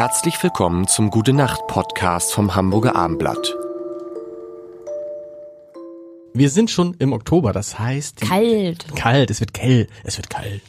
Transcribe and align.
Herzlich 0.00 0.42
willkommen 0.42 0.88
zum 0.88 1.10
Gute 1.10 1.34
Nacht 1.34 1.66
Podcast 1.66 2.32
vom 2.32 2.54
Hamburger 2.54 2.96
Armblatt. 2.96 3.54
Wir 6.32 6.48
sind 6.48 6.70
schon 6.70 6.94
im 6.98 7.12
Oktober, 7.12 7.52
das 7.52 7.78
heißt. 7.78 8.22
Kalt. 8.22 8.86
Kalt, 8.96 9.30
es 9.30 9.40
wird 9.40 9.52
kalt, 9.52 9.90
es 10.02 10.16
wird 10.16 10.30
kalt. 10.30 10.62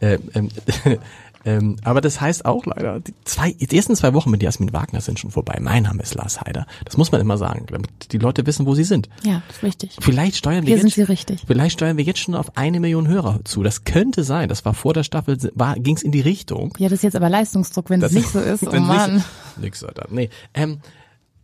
Ähm, 0.00 0.30
ähm, 0.34 0.50
ähm, 1.46 1.76
aber 1.84 2.00
das 2.00 2.20
heißt 2.20 2.44
auch 2.44 2.66
leider, 2.66 3.00
die, 3.00 3.14
zwei, 3.24 3.52
die 3.52 3.74
ersten 3.76 3.94
zwei 3.96 4.12
Wochen 4.14 4.30
mit 4.30 4.42
Jasmin 4.42 4.72
Wagner 4.72 5.00
sind 5.00 5.18
schon 5.18 5.30
vorbei. 5.30 5.58
Mein 5.60 5.84
Name 5.84 6.02
ist 6.02 6.14
Lars 6.14 6.40
Heider. 6.40 6.66
Das 6.84 6.96
muss 6.96 7.12
man 7.12 7.20
immer 7.20 7.38
sagen, 7.38 7.66
damit 7.70 8.12
die 8.12 8.18
Leute 8.18 8.44
wissen, 8.46 8.66
wo 8.66 8.74
sie 8.74 8.84
sind. 8.84 9.08
Ja, 9.22 9.42
das 9.46 9.58
ist 9.58 9.62
richtig. 9.62 9.96
Vielleicht 10.00 10.36
steuern 10.36 10.62
wir 10.66 10.74
Hier 10.74 10.82
jetzt, 10.82 10.94
sind 10.94 11.06
sie 11.06 11.10
richtig. 11.10 11.44
Vielleicht 11.46 11.74
steuern 11.78 11.96
wir 11.96 12.04
jetzt 12.04 12.18
schon 12.18 12.34
auf 12.34 12.56
eine 12.56 12.80
Million 12.80 13.06
Hörer 13.08 13.40
zu. 13.44 13.62
Das 13.62 13.84
könnte 13.84 14.24
sein. 14.24 14.48
Das 14.48 14.64
war 14.64 14.74
vor 14.74 14.92
der 14.92 15.04
Staffel, 15.04 15.38
war, 15.54 15.76
ging 15.76 15.96
es 15.96 16.02
in 16.02 16.10
die 16.12 16.20
Richtung. 16.20 16.74
Ja, 16.78 16.88
das 16.88 16.98
ist 16.98 17.02
jetzt 17.04 17.16
aber 17.16 17.30
Leistungsdruck, 17.30 17.88
wenn 17.90 18.02
es 18.02 18.12
nicht 18.12 18.28
so 18.28 18.40
ist. 18.40 18.62
Oh 18.66 18.70
nicht- 18.70 18.80
Mann. 18.80 19.24
Nix, 19.60 19.84
Alter. 19.84 20.08
Nee. 20.10 20.28
Ähm, 20.52 20.80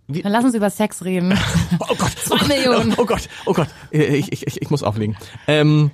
Dann 0.09 0.32
lass 0.32 0.45
uns 0.45 0.55
über 0.55 0.69
Sex 0.70 1.05
reden. 1.05 1.38
Oh 1.78 1.95
Gott, 1.96 2.10
Zwei 2.24 2.34
oh 2.34 2.38
Gott, 2.38 2.48
Millionen. 2.48 2.95
Oh 2.98 3.05
Gott, 3.06 3.28
oh 3.46 3.52
Gott, 3.52 3.69
ich, 3.91 4.32
ich, 4.32 4.46
ich, 4.46 4.62
ich 4.62 4.70
muss 4.70 4.82
auflegen. 4.82 5.16
Ähm, 5.46 5.91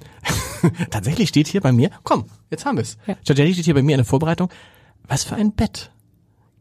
tatsächlich 0.91 1.29
steht 1.29 1.47
hier 1.49 1.61
bei 1.61 1.73
mir, 1.73 1.91
komm, 2.03 2.27
jetzt 2.51 2.65
haben 2.65 2.77
wir's. 2.77 2.97
Ja. 3.07 3.15
Tatsächlich 3.25 3.55
steht 3.57 3.65
hier 3.67 3.75
bei 3.75 3.83
mir 3.83 3.93
in 3.95 3.99
der 3.99 4.05
Vorbereitung, 4.07 4.49
was 5.07 5.25
für 5.25 5.35
ein 5.37 5.53
Bett. 5.53 5.91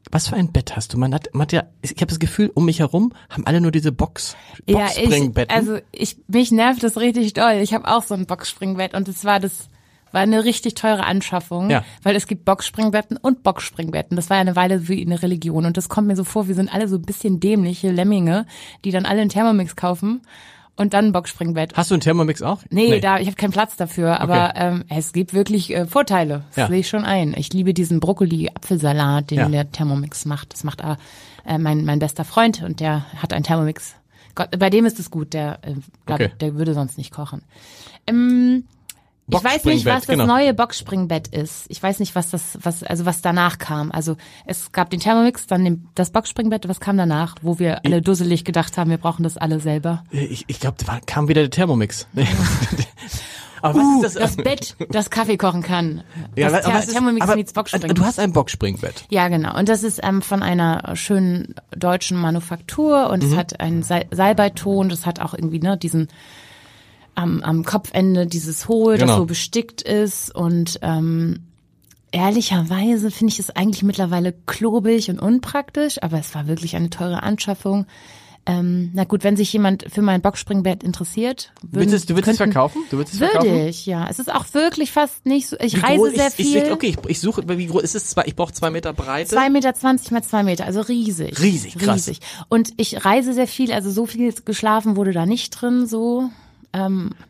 Was 0.10 0.30
für 0.30 0.38
ein 0.38 0.54
Bett 0.54 0.76
hast 0.78 0.94
du? 0.94 0.98
Man 0.98 1.14
hat, 1.14 1.28
man 1.34 1.42
hat 1.42 1.52
ja, 1.52 1.64
ich 1.82 1.92
habe 1.98 2.06
das 2.08 2.20
Gefühl, 2.20 2.50
um 2.54 2.64
mich 2.66 2.80
herum 2.80 3.12
haben 3.30 3.46
alle 3.46 3.60
nur 3.60 3.72
diese 3.72 3.92
Box, 3.92 4.38
Ja, 4.66 4.86
ich, 4.88 4.96
Boxspringbetten. 5.04 5.54
also 5.56 5.80
ich, 5.92 6.18
mich 6.30 6.52
nervt 6.52 6.82
das 6.82 6.96
richtig 6.98 7.34
doll. 7.34 7.56
Ich 7.62 7.74
habe 7.74 7.88
auch 7.94 8.04
so 8.04 8.14
ein 8.14 8.26
Boxspringbett 8.26 8.94
und 8.94 9.10
es 9.10 9.26
war 9.26 9.42
das, 9.42 9.68
war 10.14 10.22
eine 10.22 10.46
richtig 10.46 10.76
teure 10.76 11.04
Anschaffung, 11.04 11.70
Ja. 11.70 11.84
weil 12.04 12.16
es 12.16 12.26
gibt 12.28 12.46
Boxspringbetten 12.46 13.18
und 13.18 13.44
Boxspringbetten. 13.44 14.16
Das 14.16 14.30
war 14.30 14.38
ja 14.38 14.42
eine 14.42 14.56
Weile 14.56 14.88
wie 14.88 15.06
eine 15.06 15.22
Religion 15.22 15.66
und 15.66 15.76
das 15.76 15.90
kommt 15.90 16.08
mir 16.08 16.16
so 16.16 16.24
vor, 16.24 16.48
wir 16.48 16.56
sind 16.56 16.74
alle 16.74 16.88
so 16.88 16.96
ein 16.96 17.02
bisschen 17.02 17.42
dämliche 17.42 17.92
Lemminge, 17.92 18.46
die 18.86 18.92
dann 18.92 19.06
alle 19.06 19.20
einen 19.20 19.30
Thermomix 19.30 19.76
kaufen 19.76 20.22
und 20.78 20.94
dann 20.94 21.06
ein 21.08 21.12
Boxspringbett. 21.12 21.76
hast 21.76 21.92
du 21.92 21.96
einen 21.96 22.02
Thermomix 22.02 22.42
auch? 22.42 22.60
Nee, 22.70 23.00
da 23.02 23.20
ich 23.20 23.28
habe 23.28 23.36
keinen 23.36 23.52
Platz 23.52 23.76
dafür, 23.76 24.20
aber 24.22 24.54
ähm, 24.56 24.86
es 24.90 25.12
gibt 25.12 25.34
wirklich 25.34 25.74
äh, 25.76 25.86
Vorteile. 25.86 26.44
Das 26.50 26.56
Ja. 26.58 26.68
sehe 26.68 26.80
ich 26.80 26.88
schon 26.88 27.04
ein. 27.04 27.34
Ich 27.36 27.52
liebe 27.52 27.74
diesen 27.74 28.00
Brokkoli-Apfelsalat, 28.00 29.32
den 29.32 29.38
Ja. 29.40 29.50
der 29.50 29.72
Thermomix 29.72 30.26
macht. 30.26 30.54
Das 30.54 30.64
macht 30.64 30.82
äh, 30.82 31.58
mein 31.58 31.84
mein 31.86 32.00
bester 32.00 32.24
Freund 32.26 32.62
und 32.64 32.80
der 32.80 33.06
hat 33.22 33.34
einen 33.34 33.44
Thermomix. 33.44 33.96
Gott, 34.36 34.50
bei 34.60 34.70
dem 34.70 34.86
ist 34.86 35.00
es 35.00 35.10
gut. 35.12 35.34
Der 35.34 35.60
äh, 35.64 35.74
glaub, 36.06 36.20
Okay. 36.20 36.32
der 36.40 36.56
würde 36.56 36.74
sonst 36.74 36.98
nicht 36.98 37.12
kochen. 37.12 37.42
Ähm, 38.06 38.66
ich 39.38 39.44
weiß 39.44 39.64
nicht, 39.66 39.86
was 39.86 40.06
das 40.06 40.08
genau. 40.08 40.26
neue 40.26 40.54
Boxspringbett 40.54 41.28
ist. 41.30 41.66
Ich 41.70 41.82
weiß 41.82 42.00
nicht, 42.00 42.16
was 42.16 42.30
das, 42.30 42.58
was, 42.62 42.84
also 42.84 43.06
was 43.06 43.22
danach 43.22 43.58
kam. 43.58 43.92
Also 43.92 44.18
es 44.46 44.72
gab 44.72 44.90
den 44.90 45.00
Thermomix, 45.00 45.48
dann 45.48 45.64
den, 45.64 45.88
das 45.96 46.12
Boxspringbett. 46.12 46.68
Was 46.68 46.80
kam 46.80 46.98
danach, 46.98 47.36
wo 47.42 47.60
wir 47.60 47.84
alle 47.86 48.02
dusselig 48.02 48.46
gedacht 48.46 48.78
haben, 48.78 48.90
wir 48.90 48.98
brauchen 48.98 49.24
das 49.24 49.38
alle 49.38 49.60
selber. 49.60 50.04
Ich, 50.12 50.46
ich 50.48 50.60
glaube, 50.60 50.78
da 50.86 51.00
kam 51.06 51.28
wieder 51.28 51.42
der 51.42 51.50
Thermomix. 51.52 52.08
aber 53.62 53.80
Uh, 53.80 54.04
was 54.04 54.16
ist 54.16 54.20
das 54.20 54.36
Bett, 54.38 54.76
das 54.90 55.10
Kaffee 55.10 55.38
kochen 55.38 55.64
kann. 55.64 56.04
Ja, 56.36 56.50
das 56.52 56.66
aber 56.66 56.80
ist- 56.80 56.92
Thermomix 56.92 57.24
aber- 57.24 57.36
meets 57.36 57.54
Boxspringbett. 57.54 57.98
Du 57.98 58.06
hast 58.06 58.20
ein 58.20 58.32
Boxspringbett. 58.32 59.06
Ja, 59.10 59.28
genau. 59.30 59.58
Und 59.58 59.68
das 59.68 59.84
ist 59.84 60.00
ähm, 60.04 60.22
von 60.22 60.44
einer 60.44 60.96
schönen 60.96 61.56
deutschen 61.76 62.18
Manufaktur 62.18 63.10
und 63.10 63.24
es 63.24 63.32
Mhm. 63.32 63.38
hat 63.38 63.60
einen 63.60 63.84
Sal 63.84 64.06
Salbeiton, 64.12 64.90
das 64.90 65.06
hat 65.06 65.20
auch 65.20 65.34
irgendwie 65.34 65.60
ne, 65.60 65.78
diesen 65.78 66.08
am, 67.18 67.42
am 67.42 67.66
Kopfende 67.66 68.28
dieses 68.28 68.68
Hohl, 68.68 68.94
Genau. 68.98 69.08
das 69.08 69.16
so 69.18 69.26
bestickt 69.26 69.82
ist 69.82 70.34
und 70.34 70.80
ähm, 70.84 71.40
ehrlicherweise 72.12 73.12
finde 73.12 73.34
ich 73.34 73.40
es 73.40 73.50
eigentlich 73.50 73.84
mittlerweile 73.84 74.34
klobig 74.46 75.10
und 75.10 75.20
unpraktisch, 75.20 76.02
aber 76.04 76.20
es 76.20 76.34
war 76.36 76.48
wirklich 76.48 76.76
eine 76.76 76.90
teure 76.92 77.24
Anschaffung. 77.24 77.88
Ähm, 78.46 78.92
na 78.94 79.04
gut, 79.04 79.26
wenn 79.26 79.36
sich 79.36 79.52
jemand 79.52 79.86
für 79.92 80.02
mein 80.02 80.22
Boxspringbett 80.22 80.82
interessiert, 80.84 81.52
würden, 81.64 81.92
Willst 81.92 82.06
du, 82.08 82.14
du 82.14 82.16
willst 82.16 82.30
es 82.30 82.38
verkaufen? 82.38 82.82
Du 82.90 82.98
willst 82.98 83.16
es 83.16 83.20
Würde 83.20 83.32
verkaufen? 83.34 83.68
ich, 83.68 83.86
ja. 83.88 84.08
Es 84.10 84.20
ist 84.20 84.34
auch 84.34 84.46
wirklich 84.54 84.92
fast 84.94 85.26
nicht 85.26 85.50
so. 85.50 85.58
Ich 85.60 85.76
Wie 85.76 85.82
reise 85.82 86.12
sehr 86.12 86.28
ich, 86.28 86.34
viel. 86.36 86.64
Ich, 86.64 86.72
okay, 86.72 86.96
ich, 86.98 87.10
ich 87.10 87.20
suche, 87.20 87.44
wie 87.46 87.66
groß 87.66 87.84
ist 87.84 87.96
es? 87.96 88.08
Zwei, 88.08 88.24
ich 88.26 88.38
brauche 88.38 88.54
zwei 88.54 88.70
Meter 88.70 88.94
Breite. 88.94 89.32
Zwei 89.32 89.50
Meter 89.50 89.74
zwanzig 89.74 90.12
mal 90.12 90.24
zwei 90.24 90.44
Meter, 90.44 90.64
also 90.66 90.80
riesig. 90.80 91.42
Riesig, 91.42 91.78
krass. 91.78 91.96
Riesig. 92.08 92.20
Und 92.48 92.72
ich 92.78 93.04
reise 93.04 93.34
sehr 93.34 93.48
viel, 93.48 93.74
also 93.74 93.92
so 93.92 94.06
viel 94.06 94.34
geschlafen 94.46 94.96
wurde 94.96 95.12
da 95.12 95.26
nicht 95.26 95.50
drin, 95.50 95.86
so. 95.88 96.30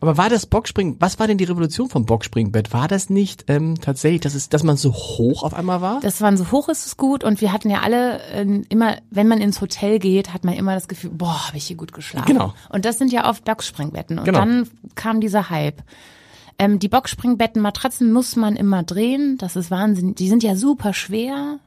Aber 0.00 0.16
war 0.16 0.28
das 0.28 0.46
Boxspring, 0.46 0.96
was 1.00 1.18
war 1.18 1.26
denn 1.26 1.38
die 1.38 1.44
Revolution 1.44 1.88
vom 1.88 2.04
Boxspringbett? 2.06 2.72
War 2.72 2.88
das 2.88 3.10
nicht 3.10 3.44
ähm, 3.48 3.80
tatsächlich, 3.80 4.20
dass, 4.20 4.34
es, 4.34 4.48
dass 4.48 4.62
man 4.62 4.76
so 4.76 4.92
hoch 4.92 5.42
auf 5.42 5.54
einmal 5.54 5.80
war? 5.80 6.00
Das 6.00 6.20
waren 6.20 6.36
so 6.36 6.50
hoch 6.50 6.68
ist 6.68 6.86
es 6.86 6.96
gut 6.96 7.24
und 7.24 7.40
wir 7.40 7.52
hatten 7.52 7.70
ja 7.70 7.80
alle 7.80 8.20
äh, 8.32 8.62
immer, 8.68 8.96
wenn 9.10 9.28
man 9.28 9.40
ins 9.40 9.60
Hotel 9.60 9.98
geht, 9.98 10.32
hat 10.34 10.44
man 10.44 10.54
immer 10.54 10.74
das 10.74 10.88
Gefühl, 10.88 11.10
boah, 11.10 11.48
habe 11.48 11.56
ich 11.56 11.64
hier 11.66 11.76
gut 11.76 11.92
geschlafen. 11.92 12.26
Genau. 12.26 12.54
Und 12.70 12.84
das 12.84 12.98
sind 12.98 13.12
ja 13.12 13.28
oft 13.28 13.44
Boxspringbetten. 13.44 14.18
Und 14.18 14.24
Genau. 14.24 14.38
dann 14.40 14.68
kam 14.94 15.20
dieser 15.20 15.50
Hype. 15.50 15.82
Ähm, 16.58 16.78
die 16.80 16.88
Boxspringbetten, 16.88 17.62
Matratzen 17.62 18.12
muss 18.12 18.34
man 18.36 18.56
immer 18.56 18.82
drehen. 18.82 19.38
Das 19.38 19.54
ist 19.56 19.70
Wahnsinn. 19.70 20.14
Die 20.16 20.28
sind 20.28 20.42
ja 20.42 20.56
super 20.56 20.92
schwer. 20.92 21.58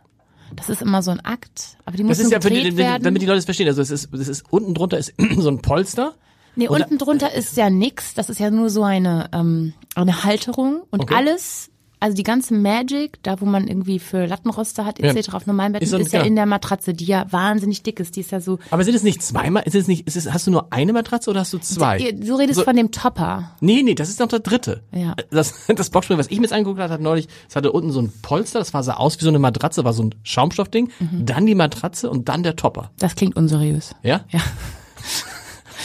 Das 0.53 0.69
ist 0.69 0.81
immer 0.81 1.01
so 1.01 1.11
ein 1.11 1.21
Akt. 1.21 1.77
Aber 1.85 1.95
die 1.95 2.03
das 2.03 2.09
müssen 2.09 2.25
ist 2.25 2.31
ja, 2.31 2.41
für 2.41 2.49
gedreht 2.49 2.73
die, 2.73 2.77
werden. 2.77 3.03
damit 3.03 3.21
die 3.21 3.25
Leute 3.25 3.39
es 3.39 3.45
verstehen. 3.45 3.67
Also 3.69 3.81
es 3.81 3.89
ist, 3.89 4.13
es 4.13 4.27
ist 4.27 4.43
unten 4.49 4.73
drunter 4.73 4.97
ist 4.97 5.13
so 5.37 5.49
ein 5.49 5.61
Polster. 5.61 6.13
Nee, 6.55 6.67
Oder- 6.69 6.83
unten 6.85 6.97
drunter 6.97 7.33
ist 7.33 7.55
ja 7.57 7.69
nix. 7.69 8.13
Das 8.13 8.29
ist 8.29 8.39
ja 8.39 8.49
nur 8.51 8.69
so 8.69 8.83
eine, 8.83 9.29
ähm, 9.33 9.73
eine 9.95 10.23
Halterung. 10.23 10.81
Und 10.91 11.01
Okay. 11.03 11.15
alles, 11.15 11.69
also 12.01 12.15
die 12.15 12.23
ganze 12.23 12.53
Magic, 12.55 13.21
da 13.23 13.39
wo 13.39 13.45
man 13.45 13.67
irgendwie 13.67 13.99
für 13.99 14.25
Lattenroste 14.25 14.83
hat, 14.85 14.99
etc. 14.99 15.27
Ja. 15.27 15.33
auf 15.35 15.45
normalen 15.45 15.73
Betten, 15.73 15.85
Ist 15.85 15.93
ist, 15.93 16.11
ja 16.13 16.21
in 16.21 16.35
der 16.35 16.47
Matratze, 16.47 16.93
die 16.93 17.05
ja 17.05 17.25
wahnsinnig 17.31 17.83
dick 17.83 17.99
ist. 17.99 18.15
Die 18.15 18.21
ist 18.21 18.31
ja 18.31 18.41
so. 18.41 18.57
Aber 18.71 18.83
sind 18.83 18.95
es 18.95 19.03
nicht 19.03 19.21
zweimal? 19.21 19.63
Ist 19.65 19.75
es 19.75 19.87
nicht? 19.87 20.07
Ist 20.07 20.17
es, 20.17 20.31
hast 20.33 20.47
du 20.47 20.51
nur 20.51 20.73
eine 20.73 20.93
Matratze 20.93 21.29
oder 21.29 21.41
hast 21.41 21.53
du 21.53 21.59
zwei? 21.59 22.11
Du 22.11 22.35
redest 22.35 22.57
So- 22.59 22.63
von 22.65 22.75
dem 22.75 22.91
Topper. 22.91 23.51
Nee, 23.61 23.83
nee, 23.83 23.93
das 23.95 24.09
ist 24.09 24.19
noch 24.19 24.27
der 24.27 24.39
dritte. 24.39 24.81
Ja. 24.91 25.15
Das, 25.29 25.53
das 25.75 25.89
Boxspring, 25.91 26.17
was 26.17 26.27
ich 26.27 26.37
mir 26.37 26.43
jetzt 26.45 26.53
angeguckt 26.53 26.79
habe, 26.81 26.91
hat 26.91 27.01
neulich, 27.01 27.27
es 27.47 27.55
hatte 27.55 27.71
unten 27.71 27.91
so 27.91 28.01
ein 28.01 28.11
Polster, 28.23 28.59
das 28.59 28.73
war 28.73 28.81
sah 28.83 28.95
aus 28.95 29.17
wie 29.19 29.23
so 29.23 29.29
eine 29.29 29.39
Matratze, 29.39 29.83
war 29.85 29.93
so 29.93 30.03
ein 30.03 30.15
Schaumstoffding, 30.23 30.89
Mhm. 30.99 31.25
dann 31.25 31.45
die 31.45 31.55
Matratze 31.55 32.09
und 32.09 32.27
dann 32.29 32.41
der 32.43 32.55
Topper. 32.55 32.89
Das 32.97 33.15
klingt 33.15 33.35
unseriös. 33.37 33.95
Ja? 34.03 34.21
Ja. 34.31 34.39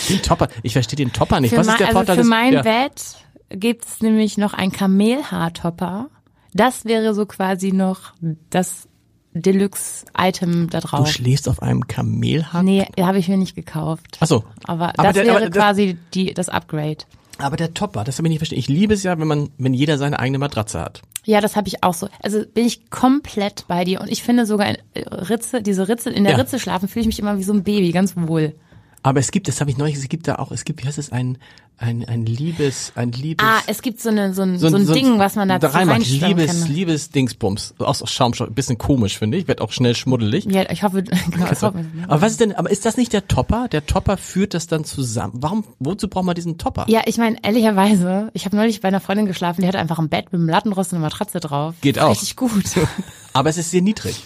Den 0.09 0.23
Topper. 0.23 0.49
Ich 0.63 0.73
verstehe 0.73 0.97
den 0.97 1.13
Topper 1.13 1.41
nicht. 1.41 1.51
Für, 1.51 1.59
was 1.59 1.69
ist 1.69 1.79
der 1.81 1.89
also 1.89 1.99
Vorteil 1.99 2.17
für 2.17 2.25
mein 2.25 2.53
ja. 2.53 2.63
Bett 2.63 3.17
gibt 3.51 3.85
es 3.85 4.01
nämlich 4.01 4.39
noch 4.39 4.55
ein 4.55 4.73
Kamelhaartopper. 4.73 6.09
Das 6.55 6.85
wäre 6.85 7.15
so 7.15 7.27
quasi 7.27 7.73
noch 7.73 8.13
das 8.51 8.89
Deluxe-Item 9.35 10.71
da 10.71 10.81
Du 10.81 10.89
drauf. 10.89 11.09
schläfst 11.11 11.49
auf 11.49 11.63
einem 11.63 11.87
Kamelhaar? 11.87 12.63
Nee, 12.63 12.87
habe 13.01 13.19
ich 13.19 13.29
mir 13.29 13.37
nicht 13.37 13.55
gekauft. 13.55 14.19
Ach 14.21 14.27
so. 14.27 14.45
Aber, 14.65 14.89
Aber 14.97 15.03
das 15.05 15.15
der- 15.15 15.25
wäre 15.27 15.37
aber 15.37 15.47
das- 15.51 15.55
quasi 15.57 15.97
die, 16.15 16.35
das 16.35 16.49
Upgrade. 16.49 16.99
Aber 17.39 17.57
der 17.59 17.75
Topper, 17.75 18.03
das 18.05 18.17
habe 18.19 18.29
ich 18.29 18.31
nicht 18.31 18.39
verstehen. 18.39 18.59
Ich 18.59 18.69
liebe 18.69 18.95
es 18.95 19.03
ja, 19.03 19.19
wenn 19.19 19.29
man, 19.29 19.51
wenn 19.59 19.75
jeder 19.75 19.99
seine 19.99 20.19
eigene 20.19 20.39
Matratze 20.39 20.81
hat. 20.81 21.03
Ja, 21.27 21.41
das 21.43 21.55
habe 21.57 21.69
ich 21.69 21.83
auch 21.83 21.93
so. 21.93 22.09
Also 22.23 22.45
bin 22.47 22.65
ich 22.65 22.89
komplett 22.89 23.67
bei 23.69 23.85
dir 23.85 24.01
und 24.01 24.11
ich 24.11 24.23
finde 24.23 24.47
sogar 24.47 24.69
in 24.69 24.77
äh, 24.95 25.01
Ritze, 25.07 25.61
diese 25.61 25.87
Ritze 25.89 26.09
in 26.09 26.25
der 26.25 26.33
Ja. 26.35 26.39
Ritze 26.39 26.59
schlafen, 26.59 26.89
fühle 26.89 27.03
ich 27.03 27.07
mich 27.09 27.19
immer 27.19 27.37
wie 27.37 27.43
so 27.43 27.53
ein 27.53 27.63
Baby, 27.63 27.91
ganz 27.93 28.15
wohl. 28.17 28.55
Aber 29.07 29.21
es 29.21 29.31
gibt, 29.31 29.47
das 29.47 29.61
habe 29.61 29.71
ich 29.71 29.79
neulich, 29.79 29.95
es 29.95 30.09
gibt 30.09 30.27
da 30.27 30.35
auch, 30.35 30.51
es 30.51 30.65
gibt, 30.65 30.83
wie 30.83 30.89
heißt 30.89 30.99
es, 30.99 31.13
ein, 31.13 31.39
ein, 31.79 32.05
ein 32.09 32.27
Liebes, 32.27 32.91
ein 32.97 33.13
Liebes. 33.13 33.47
Ah, 33.47 33.61
es 33.69 33.81
gibt 33.81 34.01
so 34.01 34.09
eine 34.09 34.35
so 34.35 34.43
ein, 34.43 34.59
so 34.59 34.67
ein, 34.67 34.85
Ding, 34.85 35.21
was 35.21 35.37
man 35.37 35.49
da 35.49 35.61
so 35.61 35.69
reinmacht. 35.69 36.05
Liebes, 36.09 36.47
kann. 36.63 36.73
Liebes 36.73 37.11
Dingsbums. 37.11 37.75
Aus 37.79 38.03
Schaumstoff. 38.11 38.51
Bisschen 38.51 38.79
komisch, 38.79 39.17
finde 39.17 39.39
ich. 39.39 39.47
Wird 39.47 39.61
auch 39.61 39.71
schnell 39.71 39.95
schmuddelig. 39.95 40.47
Ja, 40.47 40.69
ich 40.73 40.83
hoffe, 40.83 41.03
genau, 41.31 41.47
das 41.47 41.63
hoffe 41.63 41.83
ich. 41.83 42.05
Aber 42.09 42.21
was 42.21 42.33
ist 42.33 42.41
denn, 42.41 42.57
aber 42.57 42.69
ist 42.69 42.85
das 42.85 42.97
nicht 42.97 43.13
der 43.13 43.29
Topper? 43.29 43.69
Der 43.69 43.87
Topper 43.87 44.17
führt 44.17 44.55
das 44.55 44.67
dann 44.67 44.85
zusammen. 44.85 45.35
Warum, 45.37 45.63
wozu 45.79 46.09
braucht 46.09 46.25
man 46.25 46.35
diesen 46.35 46.59
Topper? 46.59 46.87
Ja, 46.89 47.03
ich 47.07 47.17
meine, 47.17 47.37
ehrlicherweise, 47.45 48.31
ich 48.35 48.45
habe 48.45 48.57
neulich 48.57 48.81
bei 48.81 48.89
einer 48.89 49.01
Freundin 49.01 49.27
geschlafen, 49.27 49.61
die 49.61 49.69
hatte 49.69 49.79
einfach 49.79 50.01
ein 50.01 50.09
Bett 50.09 50.33
mit 50.33 50.41
einem 50.41 50.49
Lattenrost 50.49 50.93
und 50.93 50.97
einer 50.97 51.07
Matratze 51.07 51.39
drauf. 51.39 51.77
Geht 51.81 52.01
auch. 52.01 52.11
Richtig 52.11 52.35
gut. 52.35 52.65
Aber 53.35 53.51
es 53.51 53.57
ist 53.57 53.71
sehr 53.71 53.83
niedrig. 53.83 54.21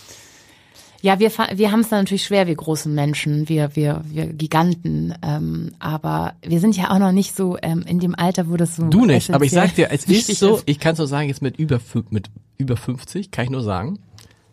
Ja, 1.02 1.19
wir, 1.19 1.31
fa- 1.31 1.49
wir 1.55 1.73
haben 1.73 1.81
es 1.81 1.88
dann 1.88 2.00
natürlich 2.00 2.25
schwer, 2.25 2.47
wir 2.47 2.55
großen 2.55 2.94
Menschen, 2.94 3.49
wir, 3.49 3.75
wir, 3.75 4.02
wir 4.06 4.26
Giganten. 4.26 5.14
Ähm, 5.23 5.73
aber 5.79 6.35
wir 6.43 6.61
sind 6.61 6.76
ja 6.76 6.91
auch 6.91 6.99
noch 6.99 7.12
nicht 7.12 7.35
so 7.37 7.56
ähm, 7.62 7.82
in 7.87 8.00
dem 8.00 8.14
Alter, 8.14 8.49
wo 8.50 8.56
das 8.56 8.76
so. 8.76 8.85
Du 8.88 9.06
nicht, 9.06 9.31
aber 9.31 9.44
ich 9.44 9.50
sag 9.52 9.75
dir, 9.75 9.88
es 9.91 10.08
wichtig 10.08 10.31
ist 10.35 10.38
so, 10.41 10.61
ich 10.67 10.79
kann 10.79 10.93
es 10.93 10.99
nur 10.99 11.06
sagen, 11.08 11.29
jetzt 11.29 11.41
mit 11.43 11.58
über, 11.58 11.81
mit 12.11 12.31
über 12.58 12.76
50, 12.76 13.31
kann 13.31 13.44
ich 13.47 13.50
nur 13.50 13.62
sagen, 13.62 13.99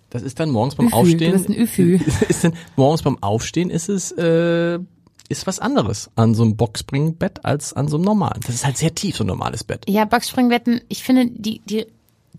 das 0.09 0.21
ist 0.21 0.39
dann 0.39 0.49
morgens 0.49 0.75
beim 0.75 0.88
Üfü, 0.88 0.95
Aufstehen. 0.95 1.31
du 1.33 1.38
bist 1.38 1.49
ein 1.49 1.53
Üfü. 1.55 1.99
Ist 2.29 2.44
dann, 2.45 2.53
morgens 2.77 3.01
beim 3.01 3.21
Aufstehen 3.21 3.69
ist 3.69 3.89
es, 3.89 4.13
äh, 4.13 4.79
ist 5.27 5.45
was 5.47 5.59
anderes 5.59 6.09
an 6.15 6.33
so 6.33 6.43
einem 6.43 6.55
Boxspringbett 6.55 7.43
als 7.43 7.73
an 7.73 7.89
so 7.89 7.97
einem 7.97 8.05
normalen. 8.05 8.39
Das 8.45 8.55
ist 8.55 8.65
halt 8.65 8.77
sehr 8.77 8.95
tief, 8.95 9.17
so 9.17 9.25
ein 9.25 9.27
normales 9.27 9.65
Bett. 9.65 9.83
Ja, 9.89 10.05
Boxspringbetten, 10.05 10.79
ich 10.88 11.03
finde, 11.03 11.25
die, 11.29 11.59
die, 11.65 11.88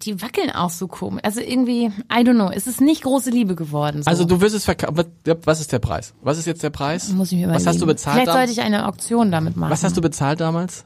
die 0.03 0.21
wackeln 0.23 0.51
auch 0.51 0.71
so 0.71 0.87
komisch. 0.89 1.23
Also 1.25 1.41
irgendwie, 1.41 1.87
I 1.87 2.23
don't 2.23 2.35
know, 2.35 2.51
es 2.51 2.67
ist 2.67 2.81
nicht 2.81 3.03
große 3.03 3.31
Liebe 3.31 3.55
geworden. 3.55 4.03
So. 4.03 4.11
Also 4.11 4.25
du 4.25 4.41
wirst 4.41 4.55
es 4.55 4.65
verkaufen. 4.65 5.05
Was 5.45 5.61
ist 5.61 5.73
der 5.73 5.79
Preis? 5.79 6.15
Was 6.23 6.39
ist 6.39 6.47
jetzt 6.47 6.63
der 6.63 6.71
Preis? 6.71 7.09
muss 7.11 7.33
ich 7.33 7.39
mir 7.39 7.45
überlegen. 7.45 7.65
Was 7.65 7.67
hast 7.73 7.81
du 7.83 7.87
bezahlt? 7.87 8.15
Vielleicht 8.23 8.33
sollte 8.33 8.53
ich 8.53 8.61
eine 8.61 8.87
Auktion 8.87 9.31
damit 9.31 9.57
machen. 9.57 9.71
was 9.71 9.83
hast 9.85 9.97
du 9.97 10.01
bezahlt 10.01 10.41
damals? 10.41 10.85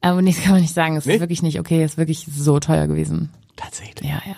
Aber 0.00 0.22
nichts 0.22 0.42
kann 0.42 0.52
man 0.52 0.62
nicht 0.62 0.72
sagen. 0.74 0.96
Es 0.96 1.04
Nee? 1.06 1.14
ist 1.14 1.20
wirklich 1.20 1.42
nicht 1.42 1.60
okay. 1.60 1.82
Es 1.82 1.92
ist 1.92 1.98
wirklich 1.98 2.26
so 2.34 2.58
teuer 2.58 2.86
gewesen. 2.86 3.28
Tatsächlich. 3.56 4.08
Ja, 4.08 4.16
ja, 4.24 4.30
ja. 4.30 4.34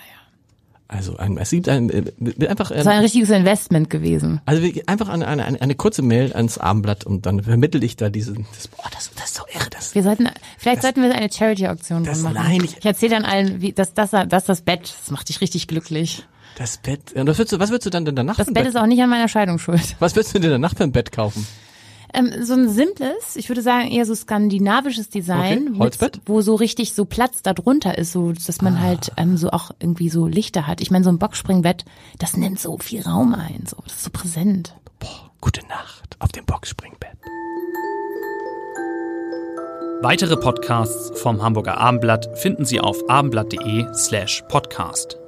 Also 0.94 1.16
ein, 1.16 1.38
es 1.38 1.48
gibt 1.50 1.70
ein, 1.70 1.88
äh, 1.88 2.46
einfach 2.48 2.70
Das 2.70 2.84
war 2.84 2.92
ein 2.92 3.00
richtiges 3.00 3.30
Investment 3.30 3.88
gewesen. 3.88 4.42
also 4.44 4.62
einfach 4.86 5.08
eine, 5.08 5.26
eine, 5.26 5.60
eine, 5.60 5.74
kurze 5.74 6.02
Mail 6.02 6.34
ans 6.34 6.58
Abendblatt 6.58 7.04
und 7.04 7.24
dann 7.24 7.42
vermittel 7.42 7.82
ich 7.82 7.96
da 7.96 8.10
diesen, 8.10 8.44
das, 8.54 8.68
boah, 8.68 8.84
das, 8.92 9.10
das 9.16 9.24
ist 9.30 9.34
so 9.36 9.42
irre, 9.54 9.70
das, 9.70 9.94
Wir 9.94 10.02
sollten, 10.02 10.28
vielleicht 10.58 10.82
sollten 10.82 11.00
wir 11.02 11.14
eine 11.14 11.32
Charity-Auktion 11.32 12.04
das- 12.04 12.20
machen. 12.20 12.34
nein, 12.34 12.60
ich- 12.62 12.76
ich 12.76 12.84
erzähle 12.84 13.12
dann 13.14 13.24
allen, 13.24 13.62
wie, 13.62 13.72
dass 13.72 13.94
das, 13.94 14.10
das, 14.10 14.44
das 14.44 14.60
Bett, 14.60 14.94
das 15.00 15.10
macht 15.10 15.30
dich 15.30 15.40
richtig 15.40 15.66
glücklich. 15.66 16.26
das 16.58 16.76
Bett, 16.76 17.12
und 17.14 17.26
was 17.26 17.38
würdest 17.38 17.52
du, 17.52 17.58
was 17.58 17.70
würdest 17.70 17.86
du 17.86 17.90
dann 17.90 18.04
denn 18.04 18.14
danach 18.16 18.36
Das 18.36 18.48
ein 18.48 18.52
Bett 18.54 18.66
ist 18.66 18.76
auch 18.76 18.84
nicht 18.86 19.00
an 19.02 19.08
meiner 19.08 19.28
Scheidung 19.28 19.58
schuld. 19.58 19.96
was 19.98 20.14
würdest 20.14 20.34
du 20.34 20.40
dir 20.40 20.50
danach 20.50 20.76
für 20.76 20.84
ein 20.84 20.92
Bett 20.92 21.10
kaufen? 21.10 21.46
Ähm, 22.14 22.44
so 22.44 22.54
ein 22.54 22.68
simples, 22.68 23.36
ich 23.36 23.48
würde 23.48 23.62
sagen 23.62 23.90
eher 23.90 24.04
so 24.04 24.14
skandinavisches 24.14 25.08
Design, 25.08 25.68
Okay, 25.68 25.78
Holzbett? 25.78 26.16
Mit, 26.16 26.28
wo 26.28 26.40
so 26.42 26.54
richtig 26.54 26.92
so 26.92 27.04
Platz 27.04 27.42
da 27.42 27.54
drunter 27.54 27.96
ist, 27.96 28.12
so 28.12 28.32
dass 28.32 28.60
man 28.60 28.80
halt 28.80 29.12
ähm, 29.16 29.36
so 29.36 29.50
auch 29.50 29.70
irgendwie 29.80 30.10
so 30.10 30.26
Lichter 30.26 30.66
hat. 30.66 30.80
Ich 30.80 30.90
meine, 30.90 31.04
so 31.04 31.10
ein 31.10 31.18
Boxspringbett, 31.18 31.84
das 32.18 32.36
nimmt 32.36 32.60
so 32.60 32.76
viel 32.78 33.02
Raum 33.02 33.34
ein, 33.34 33.64
so 33.66 33.76
das 33.84 33.94
ist 33.94 34.04
so 34.04 34.10
präsent. 34.10 34.74
Boah, 34.98 35.30
gute 35.40 35.66
Nacht 35.68 36.16
auf 36.18 36.32
dem 36.32 36.44
Boxspringbett. 36.44 37.16
Weitere 40.02 40.36
Podcasts 40.36 41.12
vom 41.20 41.42
Hamburger 41.42 41.78
Abendblatt 41.78 42.36
finden 42.36 42.64
Sie 42.64 42.80
auf 42.80 43.08
abendblatt.de 43.08 43.86
slash 43.94 44.42
podcast. 44.48 45.21